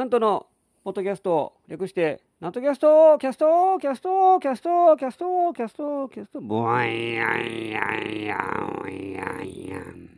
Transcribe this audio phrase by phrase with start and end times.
[0.00, 0.46] なんとの
[0.82, 10.08] ポッドキャスト略してなんとキャストキャストキャストキャストキャストキャストキャストボワイヤンヤンヤンヤンヤン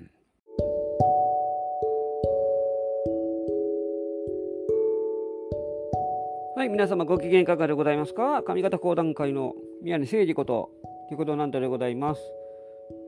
[6.55, 10.71] はい皆様ご機嫌いかがでございますか上方講談会の宮根誠二こと
[11.09, 12.21] ということなんとでございます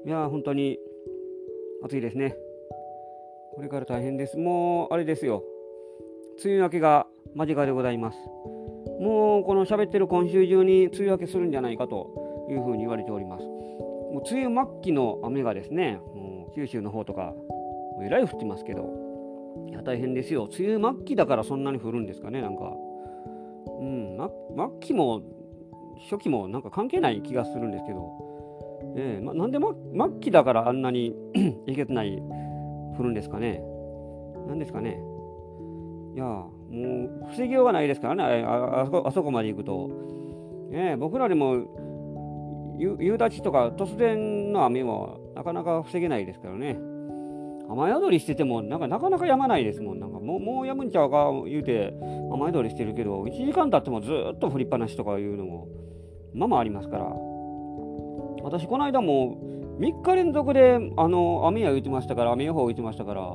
[0.05, 0.81] いや本当に
[1.85, 2.35] 暑いですね
[3.55, 5.45] これから大変ですもうあれですよ
[6.43, 8.19] 梅雨明けが間近でございます。
[9.01, 13.45] もうこの喋ってる今週中に梅雨明けするんじゃないかというふうに言われております。
[13.45, 18.89] もう梅雨末期の雨がですね、もう九州の方とか、もうえらい降ってますけど、
[19.69, 20.49] いや大変ですよ。
[20.59, 22.73] 梅雨末期だからそんなに降るんですかね、なんか。
[23.81, 24.17] うん、
[24.57, 25.23] 末期も
[26.11, 28.11] 初期もなんか関係ない気がするんですけど、
[28.97, 29.71] えーま、なんで、ま、
[30.11, 31.15] 末期だからあんなに
[31.67, 32.21] えげつない
[32.99, 33.63] 降るんですかね。
[34.47, 35.01] なんですかね。
[36.15, 38.45] いやもう防ぎようがないですからね。
[38.47, 39.89] あそこあそこまで行くと、
[40.71, 46.79] ね、僕らでも夕立とか突然の雨はなかなか防げないですからね。
[47.69, 50.01] 雨宿りしててもなんかなかなか止まないですもん。
[50.01, 51.95] なんかもうもうやむんちゃうか言うて
[52.33, 55.69] 雨宿りしてるけど1時間経ってもずっと降りっぱなしとかいうのも
[56.35, 57.07] まあまありますから。
[58.45, 59.39] 私この間も
[59.81, 63.35] 3日連続であの雨や言ってましたから雨予報言ってましたから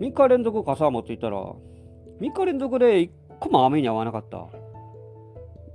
[0.00, 1.52] 3日連続傘持っていったら
[2.20, 4.46] 3日連続で1個も雨に合わなかった。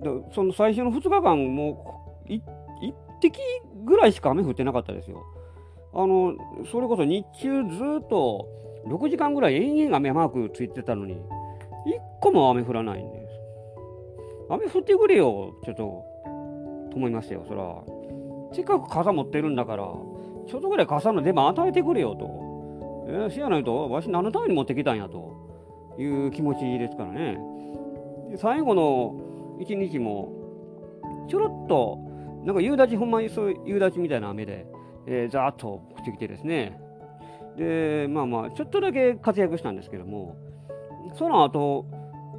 [0.02, 2.42] でその最初の2日間、もう1
[3.20, 3.40] 滴
[3.84, 5.24] ぐらいしか雨降ってなかったですよ。
[5.94, 6.36] あの、
[6.72, 8.48] それこそ日中ずっと
[8.86, 11.20] 6時間ぐらい延々雨マークついてたのに、1
[12.22, 13.34] 個も雨降らないんです。
[14.50, 16.06] 雨降ってくれよ、ちょっと、
[16.92, 17.84] と思いましたよ、そら。
[18.54, 23.06] せっかく傘持ってるんだから、ちょっとぐらい傘の出番与えてくれよと。
[23.08, 25.45] えー、せやないと、わし何のために持ってきたんやと。
[25.98, 27.38] いう気持ちですからね。
[28.38, 29.16] 最後の
[29.60, 30.34] 一日も、
[31.30, 32.00] ちょろっと、
[32.46, 34.68] なんか夕立、ほんまにそういう夕立みたいな雨で、
[35.08, 36.80] えー、ざーっと降ってきてですね。
[37.58, 40.36] で、まあまあ、ちょっとだけ活躍したんですけども、
[41.18, 41.86] その後、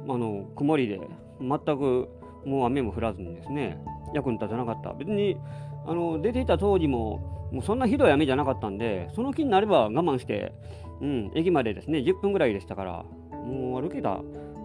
[0.07, 0.99] あの、曇りで、
[1.39, 2.09] 全く
[2.45, 3.77] もう雨も降らずにですね、
[4.13, 4.93] 役に立たなかった。
[4.93, 5.37] 別に、
[5.85, 10.53] あの、出ていた当時も、もうそんなひどい雨じゃなかったんで、その気になれば我慢して、
[11.01, 13.05] うん、駅までですね、10分ぐらいでしたから、
[13.47, 14.19] もう歩けた、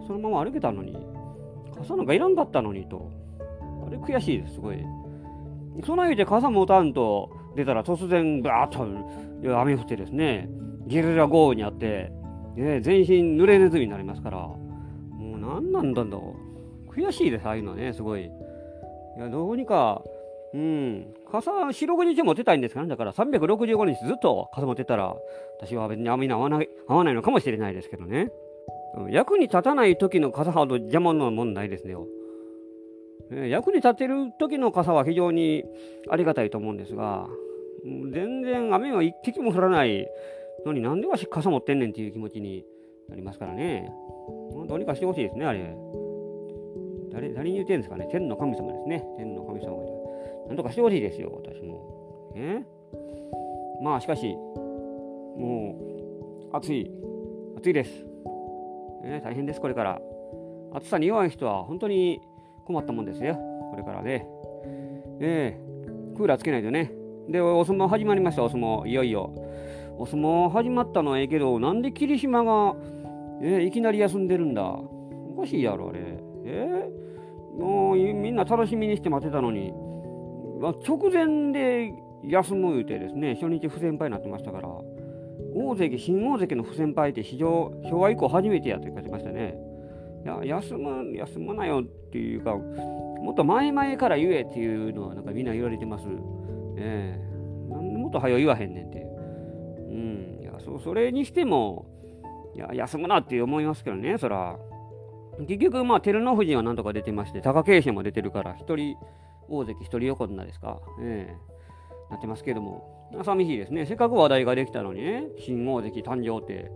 [0.05, 0.97] そのまま歩けたのに、
[1.75, 3.09] 傘なんかいらんかったのにと、
[3.87, 4.77] あれ悔しいです、すごい。
[5.85, 10.49] そないで傘持たんと出たら突然、バーッと雨降ってですね、
[10.85, 12.11] ゲリラ豪雨にあって、
[12.55, 14.57] ね、全身濡れネズミになりますから、も
[15.19, 16.35] う何なんだろ
[16.87, 16.91] う。
[16.91, 18.25] 悔しいです、ああいうのはね、すごい。
[18.25, 18.29] い
[19.19, 20.03] や、どうにか、
[20.53, 25.15] うん、傘、四六日持ってたいんですから、だから365日ずっと傘持ってたら、
[25.59, 28.29] 私は別に雨に合わない、合わないのかもしれないですけどね。
[29.09, 32.07] 役に立たない時の傘ほど邪魔なもんないですねよ。
[33.31, 35.63] 役に立てる時の傘は非常に
[36.09, 37.27] ありがたいと思うんですが、
[37.83, 40.07] 全然雨は一滴も降らない
[40.65, 42.65] のになんでわし傘持ってんねんっていう気持ちに
[43.09, 43.91] なりますからね。
[44.67, 45.75] どうにかしてほしいですね、あれ。
[47.11, 48.07] 誰、誰に言ってんですかね。
[48.11, 49.03] 天の神様ですね。
[49.17, 49.91] 天の神様に。
[50.47, 52.31] なんとかしてほしいですよ、私も。
[52.35, 52.65] ね。
[53.81, 54.35] まあ、しかし、
[55.37, 55.75] も
[56.51, 56.91] う、暑い。
[57.57, 58.12] 暑いです。
[59.03, 60.01] ね、大変です、これから。
[60.73, 62.21] 暑さに弱い人は本当に
[62.65, 64.27] 困ったもんですよ、これからね。
[65.19, 66.91] えー、クーラーつけないとね。
[67.29, 69.33] で、お相撲始まりました、お相撲、いよいよ。
[69.97, 72.75] お相撲始まったのはええけど、なんで霧島が、
[73.41, 74.63] えー、いきなり休んでるんだ。
[74.63, 75.99] おかしいやろ、あれ。
[76.45, 79.73] えー、もうみんな楽しみにして待ってたのに、
[80.59, 81.93] まあ、直前で
[82.25, 84.69] 休む言うてですね、初日不戦敗になってましたから。
[85.55, 89.55] 大関、新大関の不戦敗って史上、昭和以降初めてやと言ってましたね。
[90.23, 96.05] いや、休む、休むなよっていうか、もっと前々から言えっていうのはなんかみんな言われてます。
[96.77, 98.99] ええー、なんでもっと早言わへんねんって。
[98.99, 101.85] うん、いや、そそれにしても、
[102.55, 104.57] いや、休むなって思いますけどね、そら。
[105.39, 108.95] 結局、まあ、照ノ富士はなんとか出てまして、貴景勝も出てるから、一人
[109.49, 110.79] 大関、一人横綱ですか。
[111.01, 111.53] ええー
[112.13, 113.85] なってますけども、寂しいですね。
[113.85, 116.71] せっかく話題ができたのにね、新大関誕生って、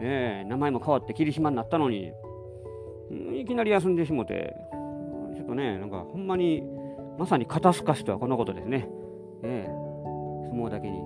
[0.00, 2.12] えー、名前も変わって霧島になったのに、
[3.34, 4.54] いきなり休んでしもて、
[5.34, 6.62] ちょっとね、なんかほんまに、
[7.18, 8.88] まさに肩透かしとはこのことですね。
[9.42, 10.98] ええー、相撲だけに。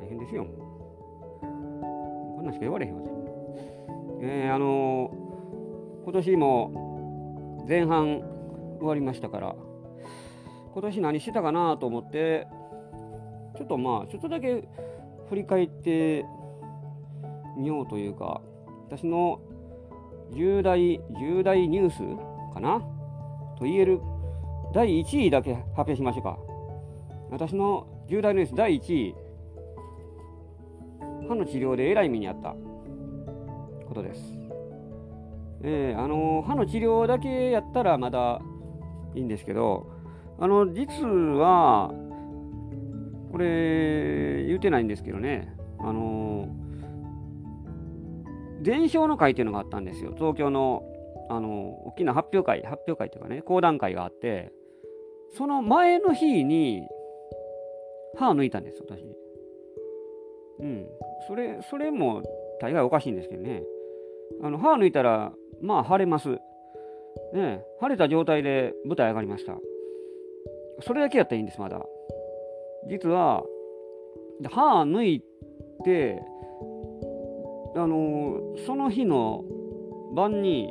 [0.00, 0.46] 大変ですよ。
[1.40, 3.02] こんなんしか言われへんわ。
[4.22, 8.22] えー、あのー、今年も前半
[8.78, 9.56] 終わりましたから、
[10.72, 12.46] 今年何してたかなと思って
[13.56, 14.64] ちょっとまあちょっとだけ
[15.28, 16.24] 振り返って
[17.56, 18.40] みようというか
[18.88, 19.40] 私の
[20.32, 21.98] 重大、重大ニュース
[22.54, 22.80] かな？
[23.58, 24.00] と言える
[24.74, 26.38] 第1位だけ発表しましょうか。
[27.30, 29.14] 私の重大ニュース第1位、
[31.28, 32.54] 歯の治療でえらい目にあった
[33.86, 34.20] ことです。
[35.62, 38.40] えー、あの歯の治療だけやったらまだ
[39.14, 39.86] いいんですけど、
[40.38, 41.92] あの実は、
[43.32, 46.48] これ、言うてないんですけどね、あの
[48.62, 50.84] 伝承の会っていうのがあったんですよ、東京の
[51.28, 54.52] あの大きな発表会、発表会というかね、講談会があって、
[55.36, 56.82] その前の日に
[58.16, 59.02] 歯を抜いたんです、私。
[60.60, 60.86] うん、
[61.26, 62.22] それ、それも
[62.60, 63.62] 大概おかしいんですけどね。
[64.42, 66.38] あの歯抜いたら、まあ、腫れます。
[67.32, 69.56] ね、腫れた状態で舞台上がりました。
[70.80, 71.84] それだけやったらいいんです、まだ。
[72.88, 73.42] 実は、
[74.50, 75.22] 歯抜い
[75.84, 76.22] て、
[77.74, 79.44] あのその日の
[80.14, 80.70] 晩に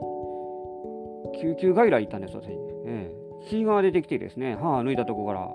[1.41, 2.49] 救急外来行ったんです、私。
[2.85, 3.15] ええ、
[3.49, 5.49] 血が出てきてですね、歯抜いたとこから、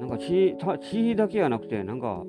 [0.00, 2.24] なんか血血だけじゃなくて、なんか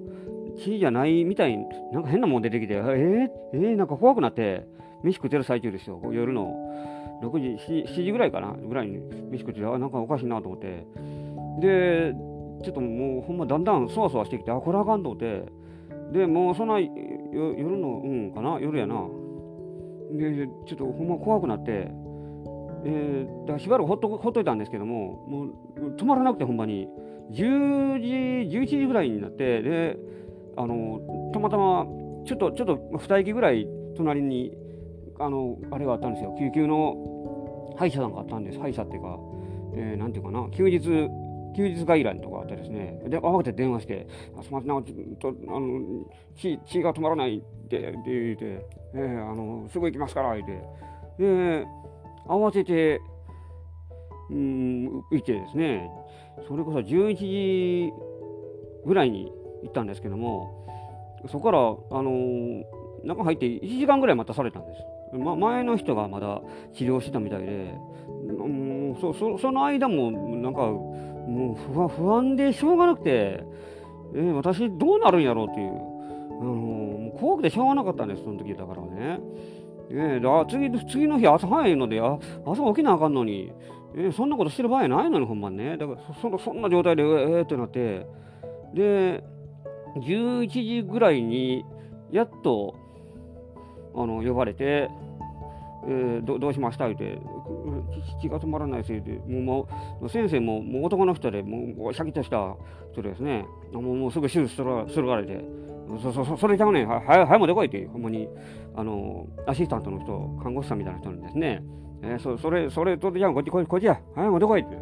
[0.58, 4.66] 血じゃないみたいに、なんか変なもん出てきて、えー、えー、なんか怖くなって、
[5.04, 6.54] 飯食ってる最中ですよ、夜の。
[7.22, 9.00] 6時、7時ぐらいかな、ぐらいに
[9.30, 10.86] 飯食って、あ、なんかおかしいなと思って、
[11.60, 12.14] で、
[12.64, 15.46] ちょっともうほんまだんだんそわそわしてきて、あ、これあかんとて、
[16.12, 19.08] で、もうそんな夜の、うんかな、夜やな。
[20.12, 21.92] で、ちょっとほんま怖くなって、
[22.86, 26.88] えー、だからしばらくほっとほっといたんですけども、もう止まらなくて、ほんまに。
[27.32, 29.98] 10時、11時ぐらいになって、で、
[30.58, 31.88] あの、たまたま、
[32.26, 34.56] ちょっと、ちょっと2駅ぐらい隣に、
[35.20, 36.36] あの、あれがあったんですよ。
[36.38, 38.60] 救急の歯医者さんがあったんです。
[38.60, 39.20] 歯医者っていうか、
[39.76, 40.80] えー、なんていうかな、休日、
[41.56, 44.08] 休日外来とこあってですね、で、慌てて電話して、
[44.38, 46.06] あすみません、なんかちょっと、あの、
[46.36, 48.66] 血、血が止まらないって、って言って、
[48.96, 50.54] えー、あの、すぐ行きますから、言って。
[51.20, 51.66] で、
[52.28, 53.02] 慌てて、
[54.30, 55.90] うん、行ってですね、
[56.48, 57.94] それこそ11時
[58.86, 59.32] ぐらいに
[59.64, 60.64] 行ったんですけども、
[61.28, 61.60] そこから、
[62.00, 62.64] あの、
[63.04, 65.18] 中入って1時間ぐらい待たされたんです。
[65.18, 66.42] ま、前の人がまだ
[66.74, 67.76] 治療してたみたいで、
[68.40, 70.72] うん、そそその間も、なんか、
[71.28, 73.44] もう不安不安でしょうがなくて、
[74.16, 79.20] えー、私どうなるんやろうっていう、あのー、怖くてしょうがなかったんです、その時だからね。
[79.90, 83.52] えー、あ次次の日朝早いのであ朝起きなあかんのに、
[83.96, 85.78] えー、そんなことしてる場合ないのにほんまにね。
[85.78, 88.08] だからそそそんな状態でえー、ってなって。
[88.74, 89.24] で
[89.98, 91.64] 11時ぐらいに
[92.12, 92.74] やっと
[93.96, 94.90] あの呼ばれて、
[95.88, 96.86] えー、どどうしました？
[96.86, 97.20] 言うて
[98.22, 99.68] 気が止まらないせいでもうも
[100.02, 102.56] う先生ももう男の人でもうシャキッとした
[102.92, 103.46] 人ですね。
[103.72, 105.44] もうもうすぐ手術するするからで
[106.02, 106.88] そそそれちゃうねん。
[106.88, 108.28] はは早もでこいってほんまに
[108.76, 111.64] あのアシスタントの人看護師さんみたいな人なんですね、
[112.02, 114.00] えー、そそれそれとじゃあこっちこっちこっちや。
[114.16, 114.78] 早もでこいって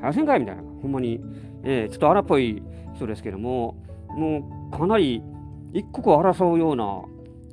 [0.00, 0.62] 早せんかいみたいな。
[0.62, 1.20] ほんまに、
[1.64, 2.62] えー、ちょっと荒っぽい
[2.94, 3.76] 人ですけども
[4.08, 5.22] もうかなり
[5.72, 7.02] 一刻を争うような、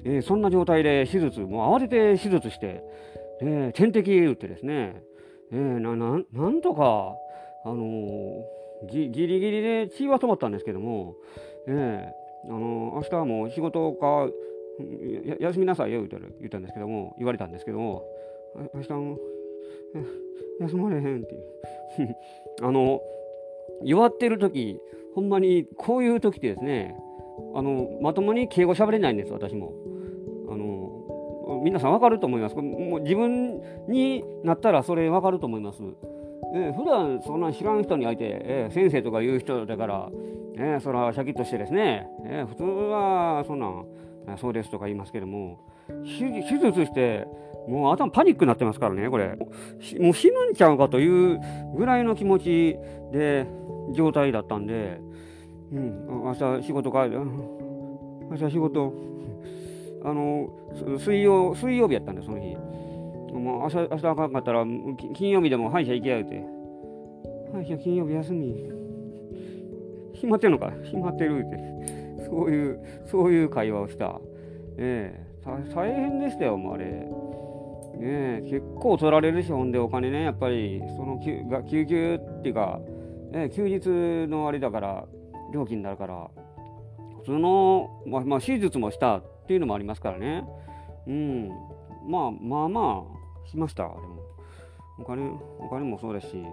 [0.06, 2.82] えー、そんな状態で手術もう慌てて手術して、
[3.42, 5.04] え、点滴打ってですね、
[5.52, 7.16] え、なななんとか
[7.64, 11.16] あのー、ぎギリギリで血は止まったんですけども、
[11.68, 12.08] え、
[12.46, 14.30] あの明日はもう仕事か
[15.40, 18.04] 休みなさいよ言った言ったんですけども言われたんですけども
[18.74, 19.18] 明日も
[20.60, 21.44] 休まれへんっていう。
[22.62, 23.02] あの
[23.84, 24.80] 弱ってる時
[25.14, 26.96] ほんまにこういう時ってですね
[27.54, 29.74] あのまともに敬語喋れないんです私も。
[31.66, 35.82] 皆さん分かると思いますもう自分になったらそれ分かると思います
[36.54, 40.10] えー、普段そんな知らん人に相手、えー、先生とか言う人だから、
[40.58, 47.26] えー、それはシャキッとしてですね、えー、普通はそんなん、そうですとか言いますけども、手術して、
[47.68, 49.36] もう頭パニックになってますからね、これ。
[49.36, 51.40] もう死ぬんちゃうかという
[51.76, 52.78] ぐらいの気持ち
[53.12, 53.48] で、
[53.94, 55.00] 状態だったんで、
[55.74, 57.20] うん、明日仕事帰る。
[58.30, 58.94] 明日仕事、
[60.06, 60.50] あの、
[61.00, 62.56] 水曜、水曜日やったんで、その日。
[63.34, 64.64] もう明日、明日あかんかったら、
[65.14, 66.44] 金曜日でも歯医者行けやうて。
[67.52, 68.72] 歯医者金曜日休み。
[70.14, 70.72] 暇ってんのか？
[70.84, 72.26] 暇ってるって。
[72.26, 74.22] そういう、そういう会話をした。
[74.78, 75.26] ええ
[75.76, 76.86] 大変でしたよ、もうあれ。
[76.86, 77.08] ね
[78.02, 82.80] え、結構取られるし、ほんでお金ね、やっぱり、その救が救急っていうか、
[83.32, 83.88] え休日
[84.28, 85.06] のあれだから、
[85.54, 86.30] 料金になるから、
[87.20, 90.44] 普通の、まあ、まあ、手術もしたっていうのもありますからね。
[91.08, 91.50] うん。
[92.08, 93.06] まあまあま
[93.46, 94.26] あ、しました、でも。
[95.00, 96.44] お金、お金もそうだし、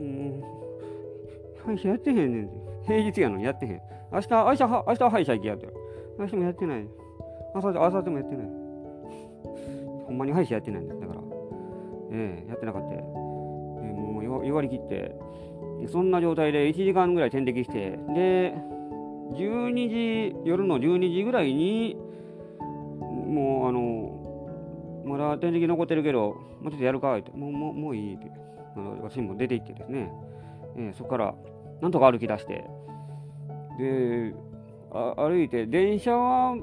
[0.00, 0.42] うん、
[1.64, 2.50] 歯医者やってへんねん。
[2.86, 3.80] 平日やのにやってへん。
[4.12, 5.68] 明日、明日、明日は歯医者行きやって。
[6.18, 6.86] 明日もやってない。
[7.54, 8.46] 朝、朝でもやってない。
[10.06, 11.20] ほんまに歯医者やってないんですだから、
[12.10, 15.14] えー、やってなかった、えー、もう弱りきって
[15.90, 18.54] そんな状態で1時間ぐらい点滴してで
[19.34, 21.96] 12時夜の12時ぐらいに
[23.40, 28.30] もうあのまだ点滴残ってるけどもうちょっとやるかってもうもうもういいって。
[28.76, 30.10] 私も出て行ってですね、
[30.76, 31.34] えー、そこから
[31.80, 32.64] なんとか歩き出して。
[33.78, 34.34] で
[34.92, 36.56] 歩いて電車は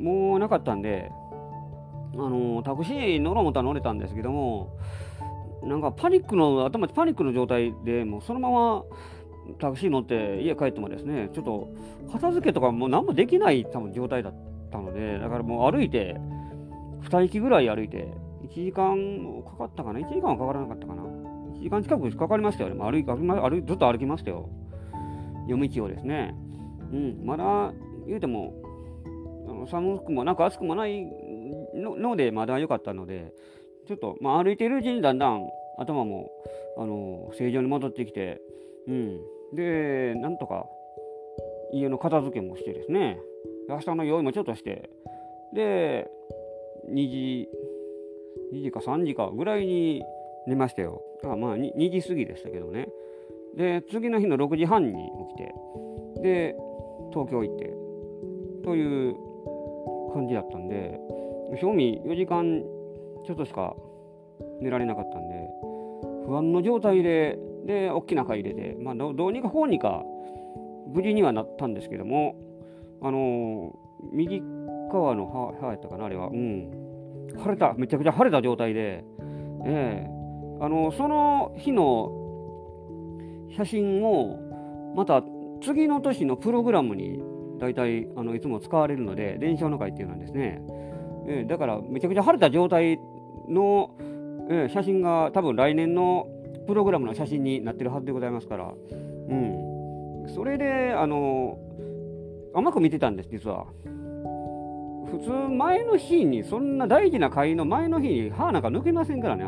[0.00, 1.10] もうなかったんで
[2.14, 4.76] あのタクシー乗ろう思ったら乗れたんですけども
[5.62, 8.84] なんかパニックの頭パニックの状態でもうそのまま
[9.60, 11.68] タクシー乗って家帰ってもですねちょっと
[12.12, 14.47] 片付けとかもう何もできない多分状態だった。
[14.70, 16.16] たのでだからもう歩いて
[17.04, 18.12] 2駅ぐらい歩いて
[18.48, 22.74] 1時間かかったかな？1時間はかからなかったかな？1時間近くかかりましたよ。
[22.74, 24.48] ね、歩歩歩ずっと歩きましたよ。
[25.46, 26.34] 夜道をですね。
[26.92, 27.20] うん。
[27.24, 27.72] まだ
[28.06, 28.54] 言うても
[29.48, 31.06] あの寒くもなんか暑くもない
[31.74, 33.32] のでまだ良かったので
[33.86, 35.48] ちょっと、まあ、歩いているうちにだんだん
[35.78, 36.30] 頭も
[36.76, 38.40] あの正常に戻ってきて、
[38.86, 39.20] うん、
[39.54, 40.66] でなんとか
[41.72, 43.18] 家の片付けもしてですね。
[43.68, 44.90] 明日の用意もちょっとして
[45.54, 46.08] で
[46.90, 47.48] 2時
[48.52, 50.02] 2時か3時かぐらいに
[50.46, 51.02] 寝ましたよ。
[51.24, 52.88] あまあ 2, 2時過ぎでしたけどね。
[53.56, 55.54] で次の日の6時半に起きて
[56.22, 56.56] で
[57.12, 57.74] 東京行って
[58.64, 59.16] という
[60.12, 60.98] 感じだったんで
[61.60, 62.62] 正味4時間
[63.26, 63.74] ちょっとしか
[64.60, 65.34] 寝られなかったんで
[66.26, 70.02] 不安の状態でで大きな会入れて、まあ、どうにかこうにか
[70.86, 72.34] 無事にはなったんですけども
[73.02, 73.72] あのー、
[74.12, 74.42] 右
[74.92, 76.28] 側の歯歯やったかなあれは。
[76.28, 76.70] うん。
[77.42, 77.74] 腫れた。
[77.74, 79.04] めちゃくちゃ腫れた状態で。
[79.64, 82.10] えー、あのー、その日の
[83.56, 84.38] 写真を
[84.94, 85.22] また
[85.62, 87.20] 次の年のプログラムに
[87.58, 90.62] 大体あのいつも使われるので伝承の会っていうのはですね、
[91.26, 92.98] えー、だからめちゃくちゃ晴れた状態
[93.48, 93.96] の、
[94.48, 96.28] えー、写真が多分来年の
[96.66, 101.58] プログラムの写真になってるはずでございますから、うん、それであの
[102.54, 103.66] 甘く見てたんです実は。
[105.10, 109.44] 普通前の日にそんな大事な会の前の日に歯なんか抜けませんからね、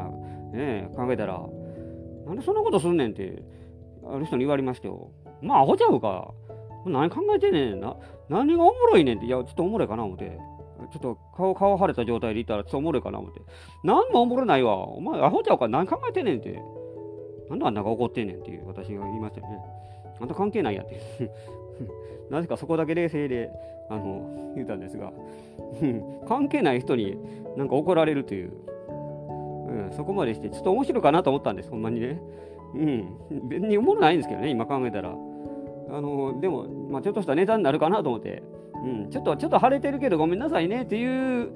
[0.53, 1.43] ね考えたら
[2.27, 3.43] なんでそんなことすんねんって
[4.07, 5.11] ある人に言われましたよ。
[5.43, 6.33] まあ、アホちゃうか。
[6.87, 7.97] 何考えてんねんな。
[8.29, 9.27] 何がおもろいねんって。
[9.27, 10.39] いや、ちょっとおもろいかな思って。
[10.93, 13.41] ちょっと顔、顔腫れた状態でいたらちょっとおもろいかな思って。
[13.85, 14.77] 何もおもろないわ。
[14.89, 15.69] お前、アホちゃうか。
[15.69, 16.63] 何考えてんねんって。
[17.51, 19.59] なんであんなが怒ってんねんっていう私が言いましたよね。
[20.21, 21.01] あんた関係ないやって。
[22.31, 23.51] なぜかそこだけ冷静で、
[23.89, 25.13] あの、言ったんですが、
[26.27, 27.17] 関係ない人に
[27.57, 28.53] なんか怒られるという、
[29.69, 32.21] うん、そこまでして、ちょっと面白いかなと思ったんです、ほんまにね。
[32.75, 35.15] うん、別におもろないんですけどね、今考えたら。
[35.93, 38.45] あのでも、まあ、ちょっとしたネタになるかなと思って、
[38.85, 41.51] うん、ちょっと、ちょっと晴れてるけどごめんなさいねっていう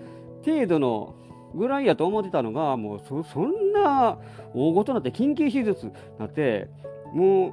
[0.45, 1.15] 程度の
[1.55, 4.19] ぐらいやと思ってたのが、もうそんな
[4.55, 6.69] 大ごとなって、緊急手術なって、
[7.13, 7.53] もう、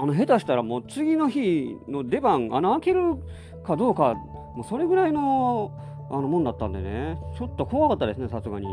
[0.00, 3.16] あの下手したらもう次の日の出番、穴開ける
[3.64, 5.72] かどうか、もうそれぐらいの
[6.10, 8.66] あのもんだったんでね、ちょっと怖かったですね、さすがに。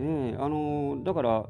[0.00, 1.46] えー、あのだから、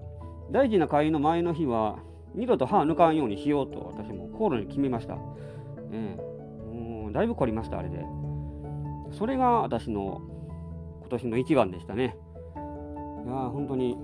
[0.50, 1.98] 大事な会員の前の日は、
[2.34, 5.16] 二度と歯抜かんようにしようと私も心に決めました。
[5.90, 8.04] ええ、もうだいぶ凝りました、あれで。
[9.12, 10.20] それが私の
[11.00, 12.16] 今年の一番でしたね。
[13.24, 13.96] いやー、本当に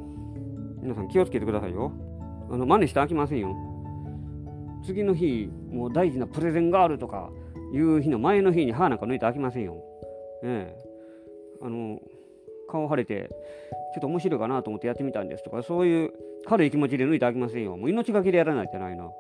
[0.80, 1.92] 皆さん気をつけてくださいよ。
[2.50, 3.54] あの真似して飽きませんよ。
[4.84, 7.30] 次の日、もう大事なプレゼンがあるとか
[7.72, 9.82] いう日の前の日に歯なんか抜いて飽きませんよ。
[10.42, 10.84] ええ。
[11.62, 12.00] あの、
[12.68, 13.28] 顔腫れて、
[13.94, 16.12] ちょっと面白いかなと思ってやってみたんですとか、そういう
[16.46, 17.76] 軽い気持ちで抜いてあげませんよ。
[17.76, 19.10] もう命がけでやらないとないな。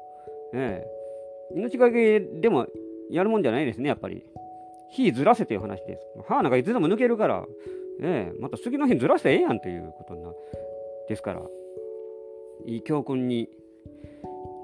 [0.54, 1.56] ええ。
[1.56, 2.66] 命がけでも
[3.10, 4.22] やるもんじゃないですね、やっぱり。
[4.90, 6.06] 火ずらせていう話です。
[6.28, 7.46] 歯なんかいつでも抜けるから、
[8.00, 10.32] ええ、また次の日ずらしてええやんということな
[11.08, 11.42] ですから、
[12.66, 13.48] いい教訓に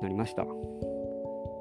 [0.03, 0.47] なりました。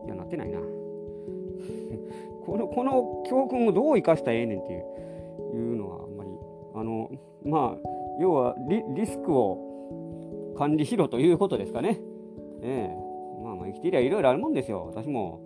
[0.10, 0.60] いや、なってないな。
[2.44, 4.84] この、この教訓をどう生かしたらええねんっていう
[5.54, 6.30] いうのはあんまり、
[6.74, 7.10] あの、
[7.46, 7.90] まあ、
[8.20, 12.00] 要はリリスクを管理しろということですかね。
[12.64, 14.86] ええまあまあ生きてりゃいろいろあるもんですよ。
[14.88, 15.42] 私も、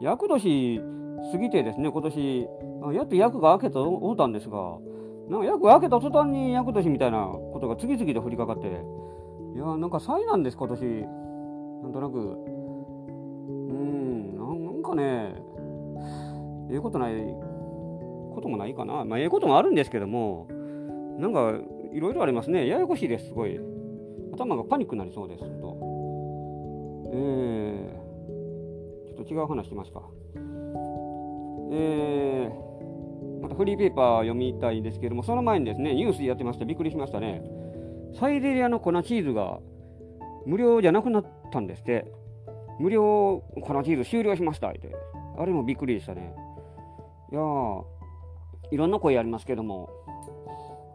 [0.00, 0.80] 厄年
[1.32, 2.48] 過ぎてですね、今年、
[2.92, 4.78] やっと役が明けたと思ったんですが、
[5.30, 8.66] なんか役が明けた途端に厄年みたいなことが次々と降りかかって、
[9.54, 10.82] いやなんか災難です、今年。
[11.84, 12.53] なんとなく。
[14.94, 15.34] ね、
[16.70, 17.14] ええことない
[18.34, 19.04] こともないかな。
[19.04, 20.48] まあ、ええこともあるんですけども、
[21.18, 21.54] なんか、
[21.92, 22.66] いろいろありますね。
[22.66, 23.58] ややこしいです、すごい。
[24.32, 25.76] 頭がパニックになりそうですと。
[27.12, 30.02] えー、ちょっと違う話しますか。
[31.70, 36.64] えー、またフリーペーパー読みたいんですけども、その前にですね、ニュースやってました。
[36.64, 37.42] びっくりしましたね。
[38.18, 39.60] サイゼリアの粉チーズが
[40.46, 42.23] 無料じゃなくなったんですって。
[42.78, 44.94] 無料粉チーズ終了しましたって。
[45.36, 46.34] あれもびっくりでしたね。
[47.32, 47.84] いやー、
[48.70, 49.90] いろんな声ありますけども、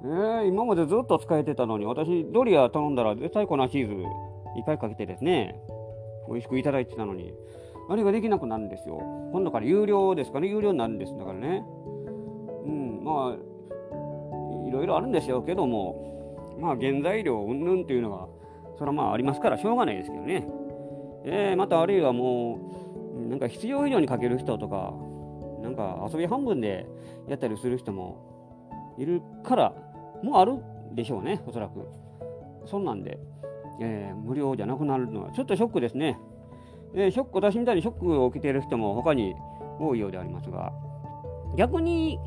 [0.03, 5.59] えー、今までずっと使えてたのに、私、ドリア頼んだら絶対粉チーズいっぱいかけてですね、
[6.29, 7.33] 美味しくいただいてたのに、
[7.89, 9.01] あれができなくなるんですよ。
[9.31, 11.17] 今度から有料ですかね、有料になるんです。
[11.17, 11.65] だからね。
[12.65, 18.27] うん、まあ、いろいろあるんでしょうけども、まあ、原材料うんぬんっていうのが、
[18.77, 20.47] それはまあありますからしょうがないですけどね。
[21.25, 22.59] えー、またあるいはも
[23.15, 24.93] う、なんか必要以上にかける人とか、
[25.61, 26.87] なんか遊び半分で
[27.27, 29.73] やったりする人もいるから、
[30.23, 30.57] もうある
[30.93, 31.87] でしょうね、おそらく。
[32.65, 33.19] そんなんで、
[33.81, 36.19] えー、無料じゃなくなるのはちょっとショックですね。
[36.93, 39.35] えー、ショック、私みたいにショックを受けている人も他に
[39.79, 40.73] 多いようでありますが、
[41.55, 42.19] 逆に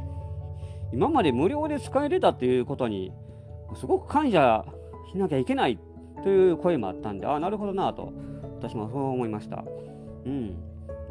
[0.92, 3.12] 今まで無料で使えれたっていうことに
[3.74, 4.64] すごく感謝
[5.10, 5.78] しなきゃいけない
[6.22, 8.12] という声もあったんで、ああ、なるほどなと、
[8.62, 9.64] 私もそう思いました。
[10.24, 10.56] うん。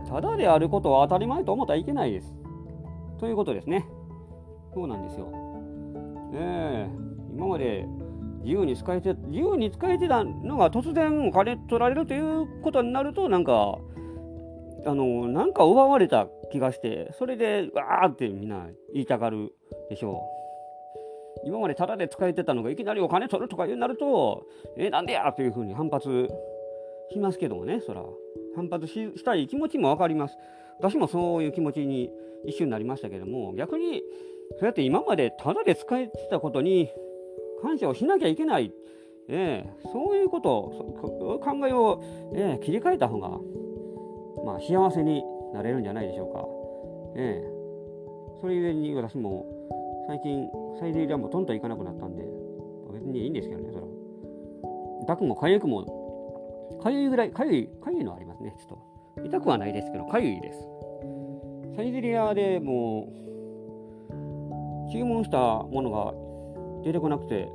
[0.07, 2.33] ただであることは当たり前と思ったらいけないです。
[3.19, 3.85] ということですね。
[4.73, 5.29] そうなんですよ。
[6.33, 6.89] ええ、
[7.35, 7.85] 今まで
[8.43, 13.77] 自由に使えて、自由に使えてたのが突然お金取られるということになると、なんか、
[14.85, 19.53] あの、なんか奪われた気がして、それで、わーってみんな言いたがる
[19.89, 20.23] でしょ
[21.45, 21.47] う。
[21.47, 24.45] 今までタダで使えてたのがいきなりお金取るとかになると、
[24.77, 26.29] えなんでやというふうに反発
[27.11, 28.03] しますけどもね、そら。
[28.55, 30.37] 反発したい気持ちも分かります。
[30.79, 32.09] 私もそういう気持ちに
[32.45, 34.03] 一瞬なりましたけども、逆に、
[34.59, 36.89] そうやって今までタダで使えてたことに
[37.61, 38.73] 感謝をしなきゃいけない、
[39.29, 42.03] えー、そういうことを考えを、
[42.33, 43.29] えー、切り替えた方が、
[44.43, 46.45] まあ、幸せになれるんじゃないでしょうか。
[47.15, 49.45] えー、それゆえに私も
[50.07, 52.23] 最近サイゼリアもトンと行かなくなったんで
[52.93, 53.85] 別にいいんですけどねそれ
[55.03, 56.00] 痛くも痒くも
[56.81, 58.77] かゆいぐらいかゆいかゆいのはありますねちょっ
[59.19, 60.59] と痛くはないですけどかゆいです
[61.75, 63.21] サイゼリアでもう
[64.91, 66.13] 注文したものが
[66.83, 67.49] 出てこなくて、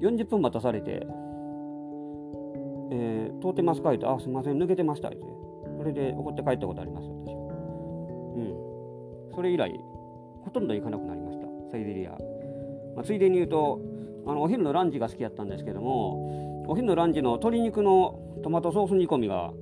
[0.00, 1.06] 40分待たされて、
[2.90, 3.92] えー、通ってますか？
[3.92, 5.18] って、あ、すみません、抜けてましたって。
[5.76, 7.42] それで怒って帰ったことあります、私は。
[8.36, 8.40] う
[9.32, 9.34] ん。
[9.34, 9.70] それ以来、
[10.42, 12.10] ほとんど行かなくなりました、サイゼリア。
[12.96, 13.80] まあ、ついでに言うと、
[14.26, 19.52] あのお昼のランチが好きだったんですけども、お昼のランチの鶏肉のトマトソース煮込みが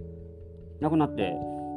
[0.81, 1.35] なくなって、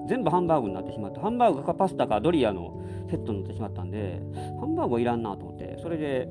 [0.07, 4.19] 全部ハンバーグになってしまって、ハンバーグかパスタかドリアのセットになってしまったんで、
[4.59, 6.27] ハンバーグはいらんなと思って、それで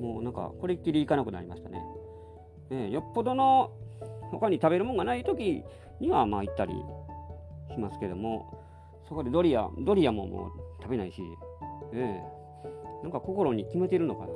[0.00, 1.82] もうなんかこれっきりいかなくなりましたね。
[2.70, 3.72] え、よっぽどの
[4.30, 5.64] 他に食べるもんがない時
[6.00, 6.72] にはまあ行ったり
[7.72, 8.62] しますけども
[9.08, 10.50] そこでドリアドリアももう
[10.82, 11.20] 食べないし、
[11.92, 14.28] えー、なんか心に決めてるのかな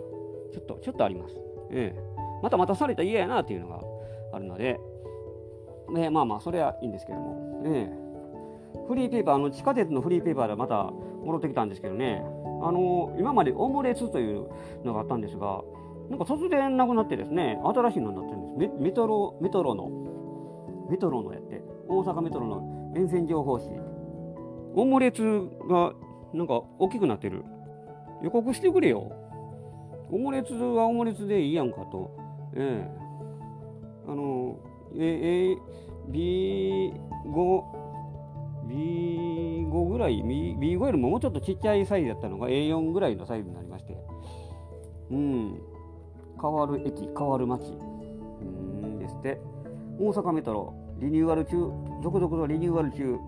[0.53, 1.35] ちょっとちょっとあります。
[1.71, 2.08] えー、
[2.43, 3.81] またまたされたら嫌やなっていうのが
[4.33, 4.79] あるので、
[5.97, 7.91] えー、まあまあそれはいいんですけども、え、
[8.89, 10.91] フリーペーパーの地下鉄のフリーペーパーでまた
[11.25, 12.23] 戻ってきたんですけどね
[12.63, 14.49] あの今までオムレツという
[14.85, 15.63] のがあったんですが、
[16.11, 18.73] なんか突然なくなってですね、新しいのになってるんです。
[18.79, 23.69] メメトロ、メトロの、メトロのやって、大阪メトロの沿線情報誌。
[24.75, 25.93] オムレツが
[26.33, 27.45] なんか大きくなってる。
[28.23, 29.13] 予告してくれよ。
[30.11, 32.18] オムレツはオムレツでいいやんかと。
[32.59, 32.91] ええ。
[34.09, 34.59] あの、
[34.97, 35.57] え、え、
[36.11, 37.63] B5、
[38.67, 43.97] B5 ぐらい、B5 よりももうちょっとちっちゃいサイズだったのが A4 ぐらいのサイズになりまして、
[45.11, 45.61] うん、
[46.41, 48.45] 変わる駅、変わる街、う
[48.87, 49.41] んですって、
[50.01, 51.71] 大阪メトロ、リニューアル中、
[52.03, 53.19] 続々とリニューアル中、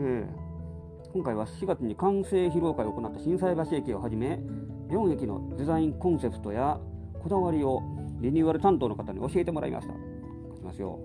[0.00, 4.40] えー、今回は4月に完成披露会を行った心斎橋駅をはじめ、
[4.88, 6.80] 4駅のデザインコンセプトや
[7.20, 7.82] こだわりを
[8.20, 9.92] リニューアル担当の方に教えてもらいました。
[9.92, 10.98] 書きますよ。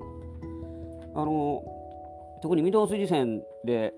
[1.15, 1.63] あの
[2.41, 3.93] 特に御堂筋線で、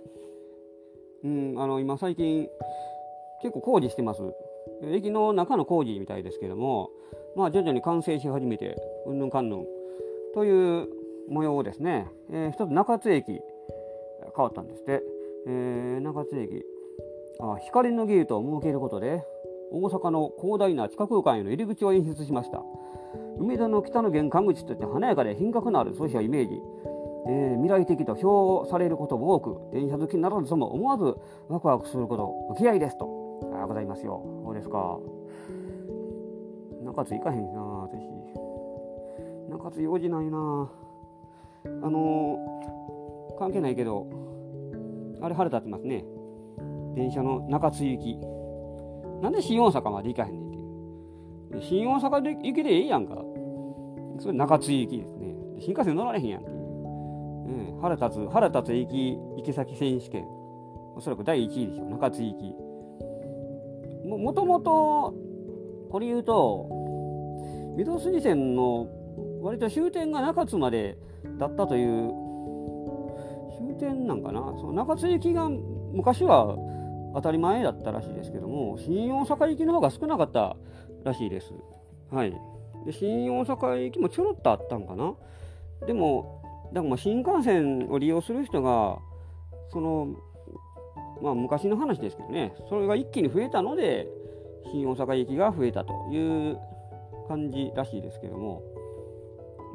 [1.23, 2.47] うん、あの今最近
[3.41, 4.21] 結構工事してます。
[4.84, 6.89] 駅の中の工事みたいですけども、
[7.36, 8.75] まあ、徐々に完成し始めて、
[9.06, 9.65] うんぬんかんぬん
[10.34, 10.89] という
[11.30, 13.41] 模様をですね、えー、一つ中津駅変
[14.38, 15.01] わったんですって、
[15.47, 16.63] えー、中津駅
[17.39, 19.23] あ光のゲートを設けることで
[19.75, 22.63] 大阪の広大な地下空間への入り口を演出しました
[23.38, 26.61] 梅田の北の玄関口といって華やかで品格のある都市をイメージ
[27.27, 31.17] えー、未来的と評されることも多く、電車好きにならずとも思わず
[31.49, 33.51] ワクワクすること、受け合いですと。
[33.59, 34.23] あございますよ。
[34.45, 34.99] そうですか。
[36.83, 37.99] 中津行かへんな、私。
[39.49, 40.71] 中津用事ないな。
[41.65, 44.05] あのー、関係ないけど、
[45.21, 46.05] あれ腹立ってますね。
[46.93, 48.35] 電車の中津行き。
[49.25, 51.61] なんで新大阪まで行かへんねんっていう。
[51.63, 53.15] 新大阪で行けでええやんか。
[54.19, 55.35] それ中津行きですね。
[55.59, 56.57] 新幹線乗られへんやんっていう。
[56.57, 60.25] うん、腹立つ、腹立つ行き、行き先選手権。
[60.95, 64.07] おそらく第1位でしょう、中津行き。
[64.07, 65.15] ももともと、
[65.89, 66.67] これ言うと、
[67.75, 68.88] 御堂筋線の
[69.41, 70.99] 割と終点が中津まで
[71.39, 72.13] だったという
[73.57, 76.55] 終点なんかなその中津行きが昔は
[77.15, 80.56] 当たり前だったらしいですけども新大阪行きの方が少なかった
[81.04, 81.54] らしいです
[82.12, 82.34] はい
[82.86, 85.13] で新大阪行きもちょろっとあったんかな
[85.88, 86.41] でも
[86.73, 88.99] だからまあ新幹線を利用する人が
[89.71, 90.15] その
[91.21, 94.08] まあ昔の話ですけどねそれが一気に増えたので
[94.71, 96.58] 新大阪行きが増えたという
[97.28, 98.62] 感じらしいですけども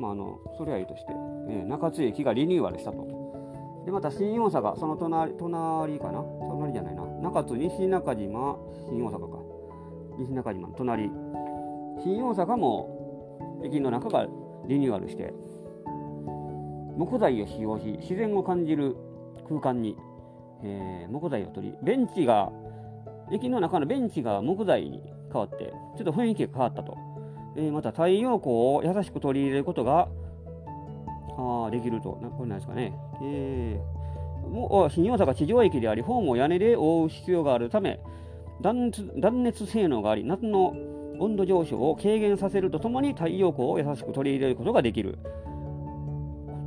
[0.00, 1.12] まあ、あのそれはいいとして、
[1.50, 3.82] え、中津駅がリニューアルしたと。
[3.84, 6.24] でまた新大阪、その隣隣かな？
[6.48, 7.02] 隣じゃないな。
[7.20, 8.56] 中津西中島、
[8.88, 9.38] 新大阪か。
[10.18, 11.10] 西中島の隣。
[12.02, 14.26] 新大阪も駅の中が
[14.66, 15.32] リニューアルして、
[16.96, 18.96] 木材を使用し、自然を感じる
[19.48, 19.96] 空間に、
[20.62, 22.50] えー、木材を取り、ベンチが、
[23.30, 25.02] 駅の中のベンチが木材に
[25.32, 26.96] 変わって、ちょっと雰囲気が変わったと。
[27.56, 30.08] えー、また太陽光を優しく取り入れることが
[31.36, 32.12] あできると。
[32.12, 32.94] これなんですかね。
[33.22, 33.99] えー、
[34.90, 38.00] 新大阪地上駅であり、ホームを屋根で覆う必要があるため、
[38.60, 40.74] 断熱断熱性能があり、夏の
[41.18, 45.18] 温度上昇を軽減させるとともに太陽光を優しく取り入れることができる。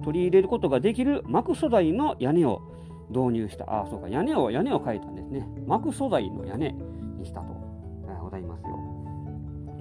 [0.03, 2.61] 取り入れることができる膜素材の屋根を
[3.09, 3.65] 導入した。
[3.67, 5.47] あ、そうか、屋根を、屋根を変えたんですね。
[5.65, 6.73] 膜素材の屋根
[7.17, 7.63] にしたと。
[8.07, 8.79] えございますよ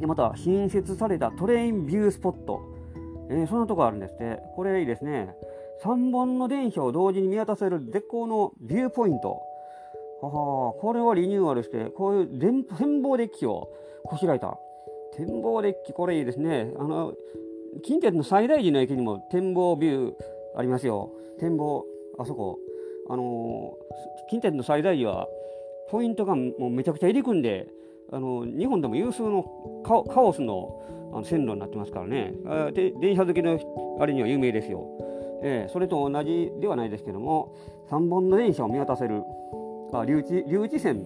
[0.00, 2.60] でまた新設されたトレインビュースポット、
[3.30, 5.34] えー、そんなとこあるんですってこれいいですね
[5.82, 9.42] 3本の電車を同時に見渡せる絶好のビューポイント。
[10.20, 13.68] ははこれはリニューアルしてこういう展望デッキを
[14.04, 14.56] こしらえた。
[15.16, 16.72] 展望デッキこれいいですね。
[16.78, 17.12] あの
[17.82, 20.14] 近鉄の最大寺の駅にも展望ビュー
[20.56, 21.10] ありますよ。
[21.40, 21.84] 展望
[22.18, 22.58] あそこ。
[23.08, 25.28] あのー、近鉄の最大寺は
[25.90, 27.66] ポイントがもうめちゃくちゃ入り組んで
[28.12, 29.42] あの日本でも有数の
[29.84, 30.78] カオスの
[31.12, 32.32] あの線路になってますからね。
[32.46, 33.58] あで電車好きの
[34.00, 34.86] あれには有名ですよ、
[35.42, 37.54] えー、それと同じではないですけども
[37.90, 39.22] 3本の電車を見渡せる。
[39.92, 41.04] あ留置留置線。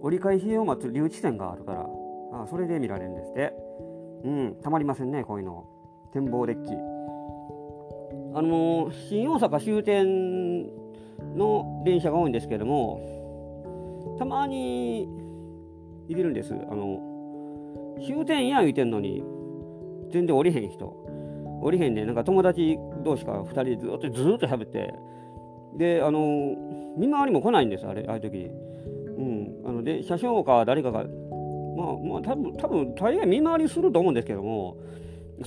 [0.00, 1.86] 折り返しを待つ留置線があるから
[2.32, 3.54] あそれで見られるんですって。
[4.24, 5.64] うんたまりませんねこういうの。
[6.12, 6.72] 展望デッキ。
[8.34, 10.66] あのー、新大阪終点
[11.36, 13.12] の電車が多いんですけども
[14.18, 15.08] たまに
[16.08, 16.54] いるんです。
[16.54, 17.00] あの、
[18.04, 19.22] 終点や言うてんのに、
[20.10, 21.01] 全然降りへん人。
[21.62, 24.94] 降りへんで、なんか友達同士か2人でずっとずっと喋って、
[25.76, 26.54] で、あの、
[26.96, 28.50] 見回りも来ないんです、あれ、ああいう時。
[29.16, 29.62] うん。
[29.64, 34.76] あので、車掌か誰かが、まあ、まあ、多分多分大概見回りすると思うんですけども、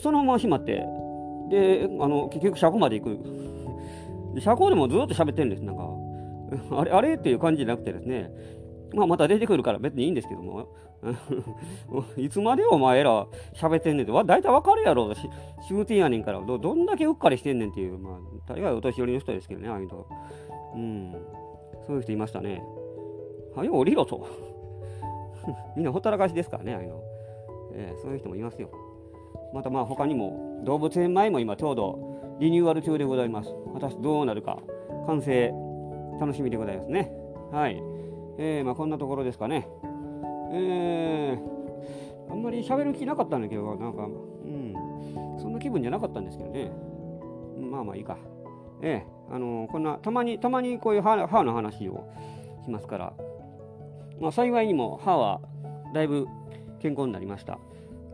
[0.02, 0.84] そのまま閉まって、
[1.50, 4.42] で、あの、結局車庫まで行く。
[4.42, 5.90] 車庫でもずっと喋ってるんです、なんか。
[6.80, 8.32] あれ、あれっていう感じじゃなくてですね、
[8.94, 10.68] まあ、また出てくるから別にいいんですけども、
[12.18, 15.12] いつまでお前ら喋ってんねんって、大体わかるやろ、
[15.68, 18.14] 終点やねんからど、どんだけうっかりしてんねんっていう、まあ、
[18.48, 20.06] 大概お年寄りの人ですけどね、ああいう人。
[20.76, 21.16] うん、
[21.86, 22.64] そういう人いましたね。
[23.56, 24.28] はよ、降りろと。
[25.76, 27.02] みんなほったらかしですからね、ああいうの。
[27.74, 28.70] えー、そういう人もいますよ。
[29.54, 33.54] またまあ他にも動物園前も今ちょうどリニューアル中でございます。
[33.74, 34.60] 果たしてどうなるか
[35.08, 35.54] 完成
[36.20, 37.12] 楽しみでございますね。
[37.52, 37.95] はい。
[38.38, 39.68] えー、まあ、こんなところですかね。
[40.52, 44.74] えー、あんまり喋る気なかったんだけど、なんか、うん、
[45.40, 46.72] そんな気分じゃなかったんですけどね。
[47.60, 48.18] まあまあいいか。
[48.82, 52.08] ええー、あのー、こんな、たまに、たまにこういう歯の話を
[52.64, 53.14] しますから、
[54.20, 55.42] まあ幸いにも歯は
[55.94, 56.28] だいぶ
[56.80, 57.58] 健康になりました。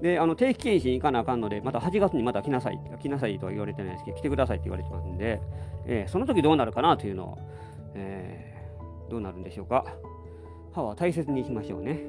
[0.02, 5.40] で、あの定期検診行かなあかんので、また8月にまた来なさい、来なさいとは言われてないですけど、来てくださいって言われてますんで、
[5.86, 7.38] えー、その時どうなるかなというのを、
[7.94, 9.86] えー、どうなるんでしょうか。
[10.74, 12.00] 歯は大切にしましょうね。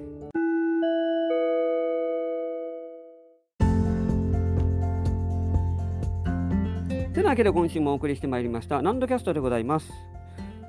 [7.12, 9.90] てなわけで今週もお送りしてまいりましたナンドキャストでございます。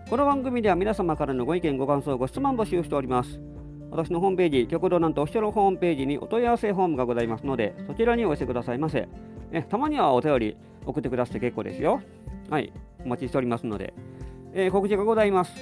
[0.10, 3.40] この番組では皆様からのご意見、ご感想、ご質問募集しております。
[3.90, 9.08] 私のホームページ、極道なんとオフィシャルホームページにお問い合わせフォームがございますので、そちらにお寄せくださいませ。
[9.52, 12.02] えたまにはお便り送ってくださって結構ですよ。
[12.50, 12.74] はい、
[13.06, 13.94] お待ちしておりますので。
[14.54, 15.54] えー、告知がございます。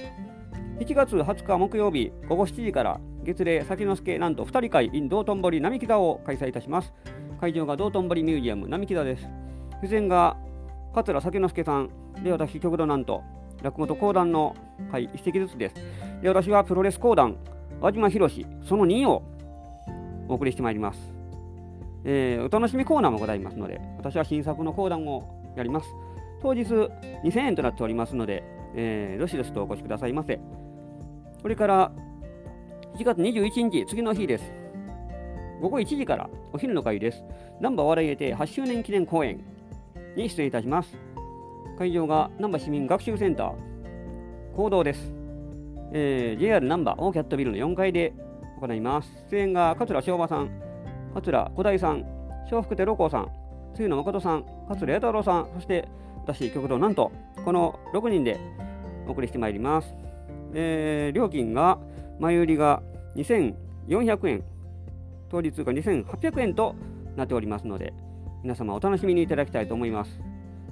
[0.82, 6.91] 1月20日木曜日午後7時から月齢先之助なんと2人会 in 道頓堀並木座を開催いたします
[7.39, 9.28] 会場が道頓堀ミュージアム並木座です
[9.84, 10.38] 出演が
[10.96, 11.89] 桂先之助さん
[12.24, 13.22] で私極度なんと
[13.62, 14.56] 落語と講談の
[14.91, 15.76] 会一席ずつです
[16.24, 17.38] で私はプロレス講談
[17.80, 18.30] 和島博
[18.67, 19.24] その2を
[20.32, 21.00] お送りしてまいります。
[22.06, 25.88] えー、お楽しみコーナーもございますので、私は新作の講談をやります。
[26.41, 28.44] 当日2000円となっておりますので、
[28.76, 30.39] えー、どしどしとお越しくださいませ。
[31.41, 31.91] それから
[32.97, 34.54] 1月21日、次の日です。
[35.60, 37.23] 午後1時からお昼の会です。
[37.60, 39.43] ナンバー笑い入れて8周年記念公演
[40.15, 40.97] に出演いたします。
[41.80, 45.13] 会場がナンバー市民学習センター、行動です。
[45.93, 48.13] えー、JR ナンバーオーキャットビルの4階で
[48.60, 49.10] 行います。
[49.32, 50.51] 出演が桂昭和さん、
[51.15, 52.04] 桂小大さん、
[52.45, 53.32] 笑福亭六甲さん、
[53.75, 57.12] 露野誠さん、桂弥太郎さん、そして私、極道なんと、
[57.43, 58.39] この6人で
[59.08, 60.11] お送りしてまいります。
[60.54, 61.80] えー、料金が、
[62.20, 62.84] 前売りが
[63.16, 64.44] 2400円、
[65.30, 66.76] 当日が2800円と
[67.16, 67.94] なっておりますので、
[68.44, 70.20] 皆様お楽しみにいただきたいと思います。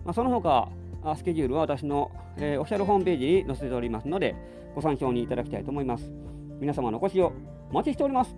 [0.05, 0.69] まあ、その他、
[1.15, 4.35] スケジュールは私の、えー、オフィシャルホームページに載せておりますので、
[4.75, 6.11] ご参照にいただきたいと思います。
[6.59, 7.31] 皆様のお越しを
[7.71, 8.35] お待ちしております。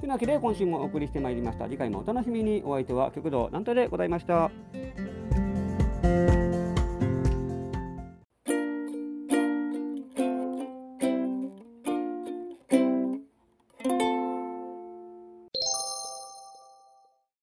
[0.00, 1.64] というわけで今週もお送りしてまいりました。
[1.64, 2.62] 次回もお楽しみに。
[2.64, 4.50] お相手は極道なんとでございました。